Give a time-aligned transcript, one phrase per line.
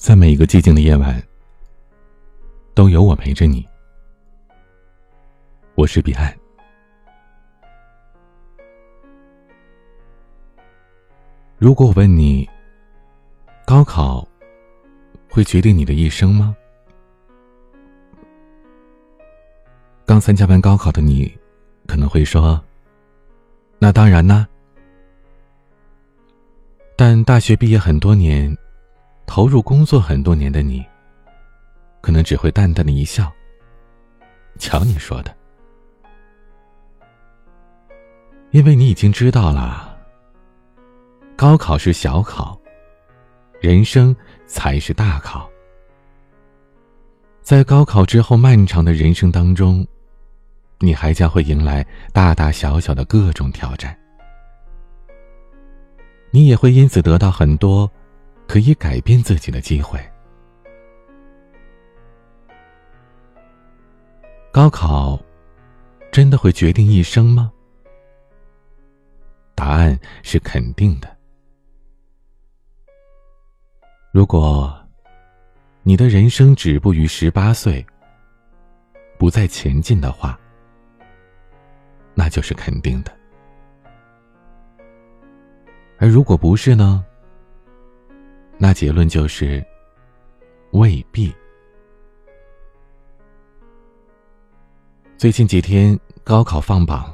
[0.00, 1.22] 在每一个寂静的夜晚，
[2.74, 3.68] 都有我陪着你。
[5.74, 6.34] 我是彼岸。
[11.58, 12.48] 如果我问你，
[13.66, 14.26] 高考
[15.28, 16.56] 会决定你的一生吗？
[20.06, 21.30] 刚参加完高考的你，
[21.86, 22.58] 可能会说
[23.78, 24.48] ：“那当然啦。”
[26.96, 28.56] 但大学毕业很多年。
[29.30, 30.84] 投入工作很多年的你，
[32.00, 33.30] 可能只会淡淡的一笑。
[34.58, 35.32] 瞧你说的，
[38.50, 39.96] 因为你已经知道了，
[41.36, 42.60] 高考是小考，
[43.60, 44.14] 人生
[44.46, 45.48] 才是大考。
[47.40, 49.86] 在高考之后漫长的人生当中，
[50.80, 53.96] 你还将会迎来大大小小的各种挑战，
[56.32, 57.88] 你也会因此得到很多。
[58.50, 59.96] 可以改变自己的机会。
[64.50, 65.16] 高考
[66.10, 67.52] 真的会决定一生吗？
[69.54, 71.16] 答案是肯定的。
[74.10, 74.76] 如果
[75.84, 77.86] 你的人生止步于十八岁，
[79.16, 80.36] 不再前进的话，
[82.14, 83.16] 那就是肯定的。
[86.00, 87.06] 而如果不是呢？
[88.62, 89.64] 那结论就是，
[90.72, 91.34] 未必。
[95.16, 97.10] 最近几天高考放榜，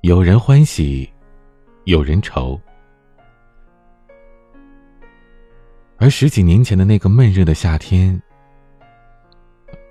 [0.00, 1.12] 有人欢喜，
[1.84, 2.58] 有人愁。
[5.98, 8.18] 而十几年前的那个闷热的夏天，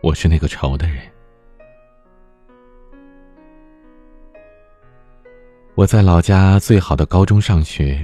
[0.02, 0.98] 我是那个愁的人。
[5.76, 8.04] 我在老家最好的高中上学。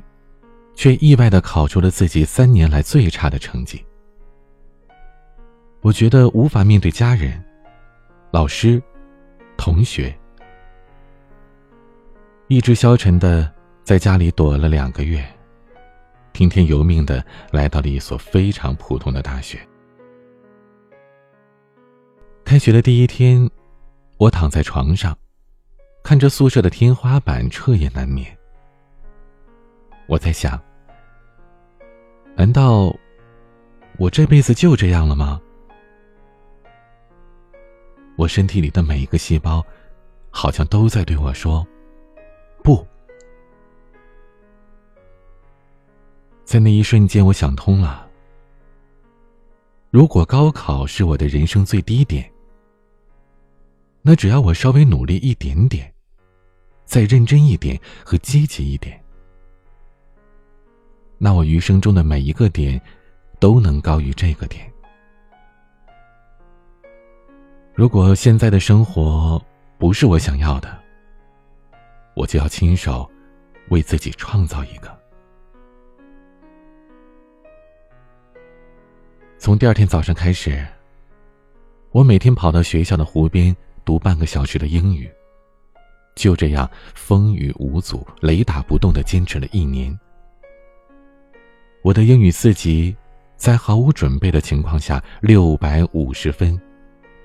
[0.76, 3.84] 却意外的考出了自己三年来最差的成绩。
[5.82, 7.44] 我觉得无法面对家人、
[8.32, 8.82] 老师、
[9.58, 10.18] 同学，
[12.48, 13.52] 意志消沉的
[13.84, 15.24] 在家里躲了两个月，
[16.32, 19.60] 听天由命的来到了一所非常普通的大学。
[22.46, 23.50] 开学的第一天，
[24.18, 25.18] 我躺在床上，
[26.04, 28.38] 看着宿舍的天花板，彻夜难眠。
[30.14, 30.62] 我在想，
[32.36, 32.96] 难道
[33.98, 35.42] 我这辈子就这样了吗？
[38.16, 39.66] 我身体里的每一个细胞，
[40.30, 41.66] 好像都在对我说
[42.64, 42.86] ：“不。”
[46.46, 48.08] 在那一瞬间，我想通了。
[49.90, 52.32] 如果高考是我的人生最低点，
[54.04, 55.92] 那只要我稍微努力一点点，
[56.86, 59.03] 再认真一点和积极一点。
[61.24, 62.82] 那我余生中的每一个点，
[63.40, 64.70] 都能高于这个点。
[67.74, 69.42] 如果现在的生活
[69.78, 70.78] 不是我想要的，
[72.14, 73.10] 我就要亲手
[73.70, 74.94] 为自己创造一个。
[79.38, 80.68] 从第二天早上开始，
[81.92, 83.56] 我每天跑到学校的湖边
[83.86, 85.10] 读半个小时的英语，
[86.16, 89.98] 就这样风雨无阻、雷打不动的坚持了一年。
[91.84, 92.96] 我的英语四级，
[93.36, 96.58] 在毫无准备的情况下，六百五十分，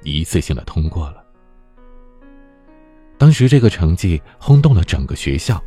[0.03, 1.25] 一次性的通过了。
[3.17, 5.63] 当时这个成绩轰动了整个学校。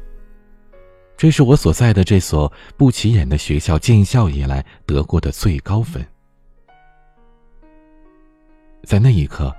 [1.15, 6.05] 这是我所在的这所不起眼的学校建校以来得过的最高分。
[8.83, 9.55] 在那一刻，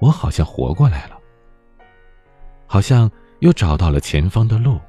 [0.00, 1.18] 我好像活过来了，
[2.66, 3.08] 好像
[3.40, 4.80] 又找到了前方的路。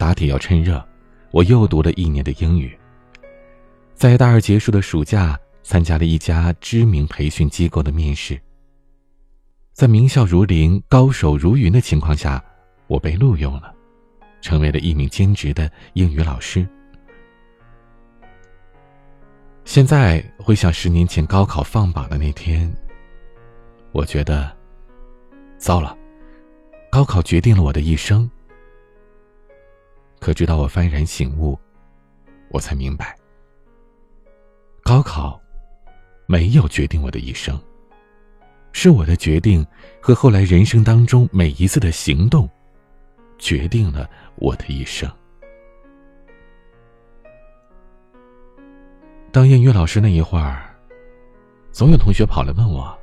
[0.00, 0.82] 打铁要趁热，
[1.30, 2.74] 我又读了一年的英语。
[3.94, 8.40] 在大二结束的暑假，参加了一家知名培训机构的面试。
[9.74, 12.42] 在名校如林、高手如云的情况下，
[12.86, 13.74] 我被录用了，
[14.40, 16.66] 成为了一名兼职的英语老师。
[19.66, 22.74] 现在回想十年前高考放榜的那天，
[23.92, 24.50] 我觉得，
[25.58, 25.94] 糟了，
[26.90, 28.28] 高考决定了我的一生。
[30.20, 31.58] 可直到我幡然醒悟，
[32.50, 33.16] 我才明白，
[34.82, 35.40] 高考
[36.26, 37.58] 没有决定我的一生，
[38.72, 39.66] 是我的决定
[40.00, 42.48] 和后来人生当中每一次的行动，
[43.38, 45.10] 决定了我的一生。
[49.32, 50.76] 当英语老师那一会儿，
[51.72, 52.94] 总有同学跑来问我：“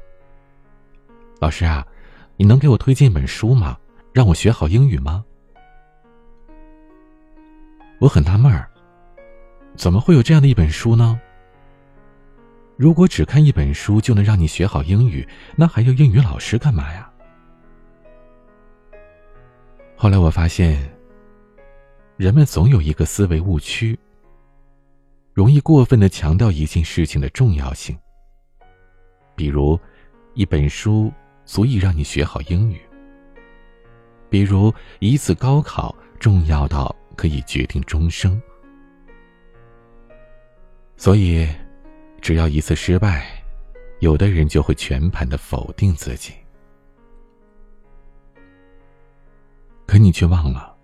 [1.42, 1.88] 老师啊，
[2.36, 3.76] 你能给我推荐一本书吗？
[4.14, 5.26] 让我学好英语吗？”
[8.00, 8.70] 我很纳闷儿，
[9.76, 11.20] 怎么会有这样的一本书呢？
[12.76, 17.12] 如果只看一本书就能让你学好英语，那还要英语老师干嘛呀？
[19.96, 20.88] 后来我发现，
[22.18, 23.98] 人们总有一个思维误区，
[25.34, 27.98] 容易过分的强调一件事情的重要性。
[29.36, 29.80] 比如，
[30.36, 31.12] 一本书
[31.46, 32.78] 足以让你学好英语；
[34.30, 38.42] 比如，一次高考重要到可以决定终生。
[40.96, 41.46] 所以。
[42.20, 43.26] 只要一次失败，
[44.00, 46.34] 有的人就会全盘的否定自己。
[49.86, 50.76] 可你却忘了，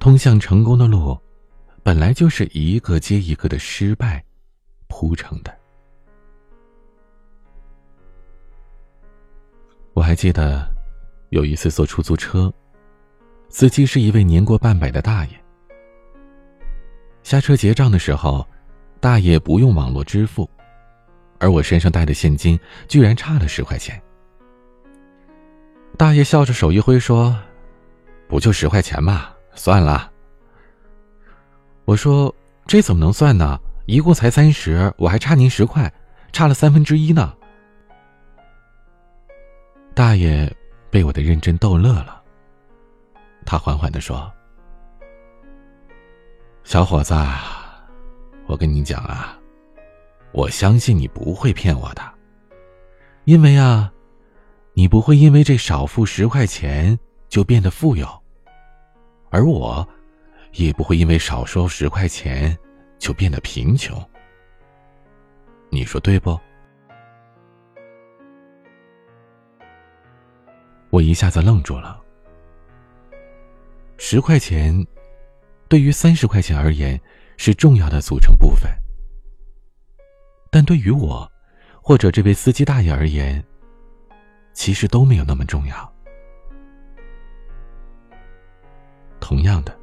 [0.00, 1.16] 通向成功的路，
[1.84, 4.24] 本来就是一个接一个的失败
[4.88, 5.56] 铺成的。
[9.92, 10.66] 我还记得，
[11.28, 12.52] 有一次坐出租车，
[13.52, 15.30] 司机是一位年过半百的大爷。
[17.22, 18.44] 下车结账的时候。
[19.02, 20.48] 大爷不用网络支付，
[21.40, 22.56] 而我身上带的现金
[22.86, 24.00] 居然差了十块钱。
[25.98, 27.36] 大爷笑着手一挥说
[28.30, 30.08] ：“不就十块钱嘛，算了。”
[31.84, 32.32] 我说
[32.64, 33.58] ：“这怎么能算呢？
[33.86, 35.92] 一共才三十，我还差您十块，
[36.30, 37.34] 差了三分之一呢。”
[39.96, 40.48] 大爷
[40.92, 42.21] 被我的认真逗乐了，
[43.44, 44.32] 他缓缓的说
[46.64, 47.14] ：“小伙子。”
[48.46, 49.38] 我跟你讲啊，
[50.32, 52.02] 我相信你不会骗我的，
[53.24, 53.90] 因为啊，
[54.74, 56.98] 你不会因为这少付十块钱
[57.28, 58.06] 就变得富有，
[59.30, 59.88] 而我，
[60.54, 62.58] 也不会因为少收十块钱
[62.98, 63.96] 就变得贫穷。
[65.70, 66.38] 你说对不？
[70.90, 72.01] 我一下子愣住了。
[74.04, 74.84] 十块钱，
[75.68, 77.00] 对于三十块钱而言。
[77.38, 78.70] 是重要的组成部分，
[80.50, 81.28] 但对于我，
[81.80, 83.42] 或者这位司机大爷而言，
[84.52, 85.92] 其实都没有那么重要。
[89.18, 89.76] 同样的，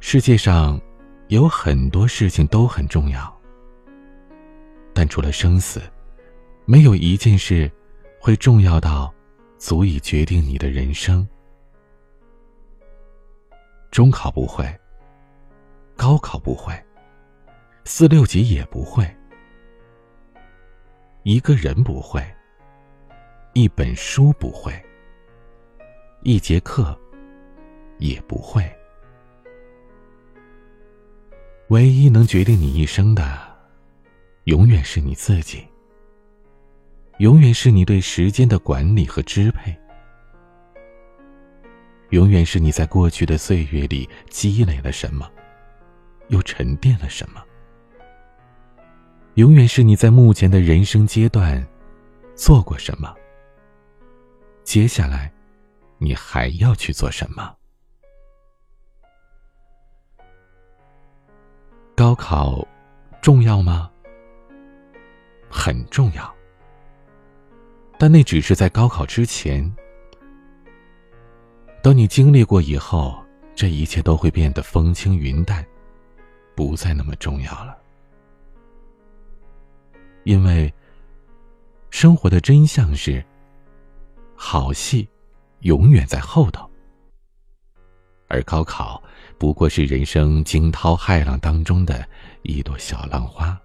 [0.00, 0.80] 世界上
[1.26, 3.40] 有很多事情都很重要，
[4.94, 5.82] 但除了生死，
[6.64, 7.70] 没有一件事
[8.18, 9.12] 会重要到
[9.58, 11.26] 足以决定你的人生。
[13.90, 14.64] 中考不会。
[15.96, 16.72] 高考不会，
[17.84, 19.04] 四六级也不会，
[21.24, 22.24] 一个人不会，
[23.52, 24.72] 一本书不会，
[26.22, 26.96] 一节课
[27.98, 28.64] 也不会。
[31.70, 33.36] 唯一能决定你一生的，
[34.44, 35.66] 永远是你自己，
[37.18, 39.76] 永远是你对时间的管理和支配，
[42.10, 45.30] 永远是你在过去的岁月里积累了什么。
[46.28, 47.42] 又沉淀了什么？
[49.34, 51.66] 永远是你在目前的人生阶段
[52.34, 53.14] 做过什么？
[54.62, 55.32] 接下来，
[55.96, 57.54] 你还要去做什么？
[61.96, 62.66] 高考
[63.22, 63.90] 重要吗？
[65.50, 66.34] 很重要，
[67.98, 69.74] 但那只是在高考之前。
[71.82, 75.64] 等你经历过以后，这一切都会变得风轻云淡。
[76.54, 77.78] 不再那么重要了，
[80.24, 80.74] 因为
[81.88, 83.24] 生活的真相是，
[84.34, 85.08] 好戏
[85.60, 86.68] 永远在后头，
[88.26, 89.00] 而高考
[89.38, 92.04] 不过是人生惊涛骇浪当中的
[92.42, 93.56] 一朵小浪花。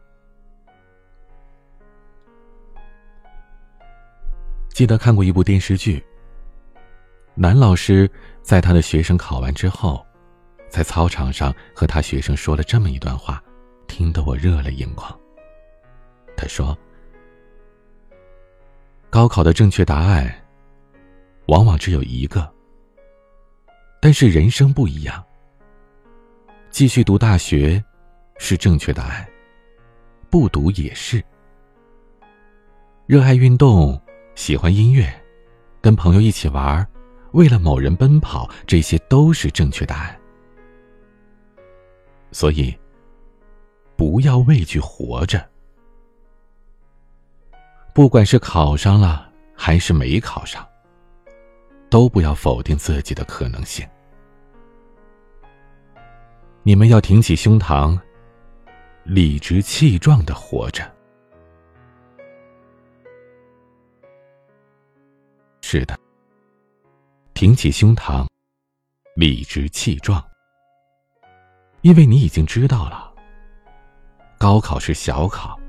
[4.70, 6.03] 记得看过一部电视剧，
[7.36, 8.10] 男老师
[8.42, 10.06] 在他的学生考完之后。
[10.70, 13.40] 在操场上和他学生说了这么一段话，
[13.86, 15.16] 听得我热泪盈眶。
[16.36, 16.75] 他说
[19.12, 20.34] ：“高考的正确答案，
[21.46, 22.52] 往往只有一个。
[24.02, 25.24] 但是人生不一样。
[26.72, 27.80] 继续读大学，
[28.40, 29.24] 是正确答案；
[30.32, 31.24] 不读也是。
[33.06, 34.02] 热爱运动，
[34.34, 35.08] 喜欢音乐，
[35.82, 36.84] 跟朋友一起玩，
[37.34, 40.20] 为了某人奔跑，这些都是正确答案。”
[42.32, 42.75] 所以，
[43.96, 45.48] 不要畏惧活着。
[47.94, 50.68] 不管是考上了还是没考上，
[51.92, 53.88] 都不要否定自己的可能性。
[56.63, 58.00] 你们要挺起胸膛，
[59.04, 60.92] 理直气壮的活着。
[65.62, 65.96] 是的，
[67.43, 68.25] 挺起胸膛，
[69.17, 70.23] 理直气壮。
[71.81, 73.13] 因为你已经知道了，
[74.39, 75.59] 高考是小考，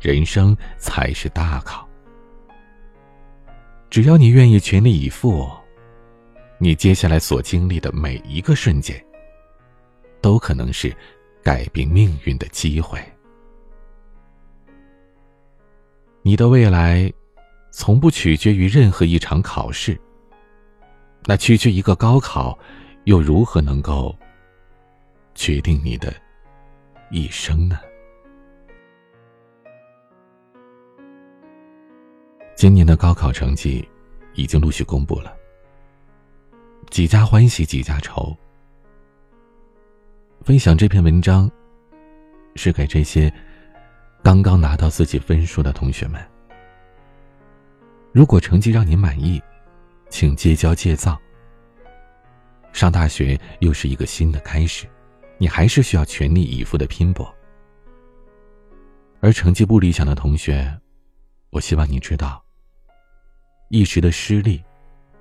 [0.00, 1.86] 人生才是大考。
[3.90, 5.46] 只要你愿意全力以赴，
[6.56, 8.98] 你接下来所经历的每一个瞬间，
[10.22, 10.90] 都可能是
[11.42, 12.98] 改变命运的机会。
[16.22, 17.12] 你的未来，
[17.72, 20.00] 从不取决于任何一场考试。
[21.24, 22.58] 那区区一个高考，
[23.04, 24.16] 又如何能够
[25.34, 26.12] 决定你的
[27.10, 27.78] 一生呢？
[32.54, 33.86] 今年的高考成绩
[34.34, 35.36] 已经陆续公布了，
[36.90, 38.36] 几家欢喜几家愁。
[40.42, 41.50] 分享这篇文章，
[42.56, 43.32] 是给这些
[44.22, 46.20] 刚刚拿到自己分数的同学们。
[48.12, 49.40] 如果成绩让你满意，
[50.08, 51.18] 请戒骄戒躁。
[52.72, 54.86] 上大学又是一个新的开始，
[55.38, 57.34] 你还是需要全力以赴的拼搏。
[59.20, 60.72] 而成绩不理想的同学，
[61.50, 62.42] 我希望你知道。
[63.68, 64.62] 一时的失利，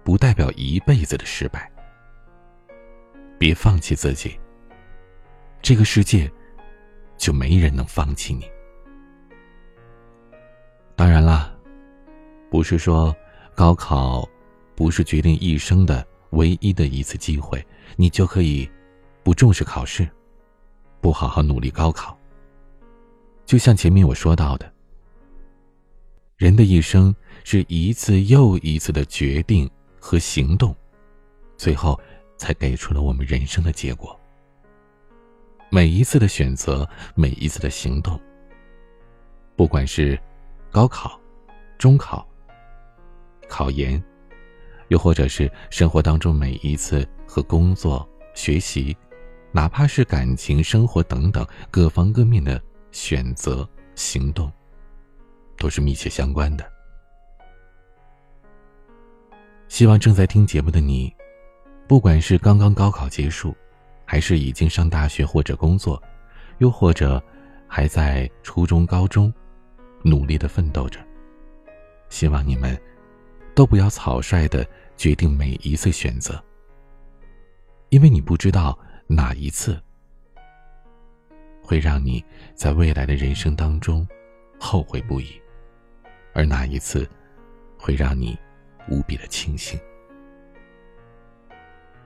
[0.03, 1.72] 不代表一辈子的失败。
[3.39, 4.39] 别放弃自己。
[5.62, 6.32] 这个世界，
[7.17, 8.50] 就没人能放弃你。
[10.96, 11.53] 当然啦，
[12.50, 13.15] 不是说
[13.56, 14.27] 高考
[14.77, 17.62] 不是决定一生的唯一的一次机会，
[17.98, 18.69] 你就可以
[19.24, 20.07] 不重视考试，
[21.01, 22.17] 不好好努力高考。
[23.46, 24.72] 就像前面我说到的，
[26.38, 27.13] 人的一生。
[27.50, 29.69] 是一次又一次的决定
[30.01, 30.75] 和行动，
[31.55, 31.98] 最后
[32.36, 34.19] 才给出了我们人生的结果。
[35.69, 38.19] 每一次的选择，每一次的行动，
[39.55, 40.19] 不管是
[40.69, 41.17] 高考、
[41.77, 42.27] 中考、
[43.48, 44.03] 考研，
[44.89, 48.96] 又或者是生活当中每一次和工作、学习，
[49.51, 54.51] 哪怕是感情、生活等等各方各面的选择、行动，
[55.58, 56.65] 都是密切相关的。
[59.67, 61.13] 希望正在听节目的你，
[61.88, 63.56] 不管是刚刚高考结束，
[64.06, 66.01] 还是已经上大学或者工作，
[66.60, 67.22] 又或者
[67.67, 69.32] 还在初中、高中
[70.03, 71.00] 努力的奋斗着，
[72.08, 72.79] 希望你们
[73.58, 74.64] 都不要草率的
[74.96, 76.40] 决定每一次选择，
[77.90, 79.82] 因为你不知道哪一次
[81.64, 82.24] 会让你
[82.54, 84.08] 在未来的人生当中
[84.60, 85.42] 后悔不已，
[86.36, 87.10] 而哪一次
[87.80, 88.38] 会让你。
[88.90, 89.78] 无比的庆幸。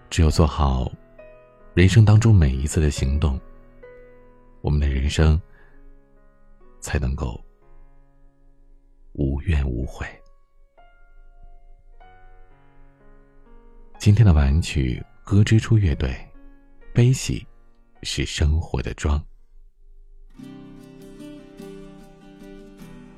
[0.10, 0.92] 只有做好
[1.76, 3.40] 人生当中每一次的行动，
[4.62, 5.40] 我们的人生
[6.80, 7.40] 才能够
[9.12, 10.08] 无怨无悔。
[14.02, 16.12] 今天的晚曲歌之初乐队，
[16.92, 17.46] 悲喜
[18.02, 19.24] 是生活的妆。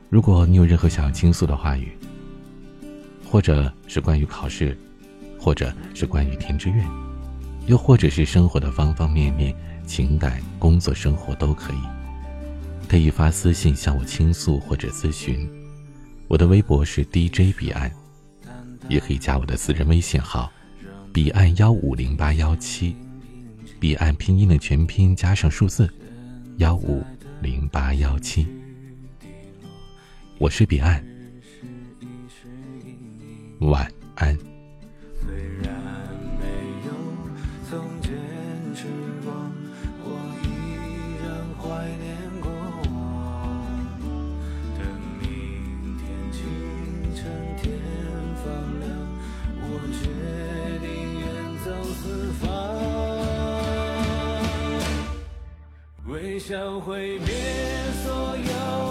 [0.09, 1.97] 如果你有任何想要倾诉的话语，
[3.25, 4.77] 或者是关于考试，
[5.39, 6.85] 或者是关于填志愿，
[7.65, 9.55] 又或者是生活的方方面面，
[9.87, 15.49] 情感、工作、生活都可以，可以发私信向我倾诉或者咨询。
[16.27, 17.89] 我的微博是 DJ 彼岸，
[18.89, 20.51] 也可以加我的私人微信号
[21.13, 22.95] 彼岸幺五零八幺七，
[23.79, 25.87] 彼岸拼音的全拼加上数字
[26.57, 27.03] 幺五
[27.39, 28.47] 零八幺七。
[30.39, 31.05] 我是彼岸。
[33.59, 34.35] 晚安。
[56.45, 57.27] 想毁灭
[58.03, 58.82] 所有。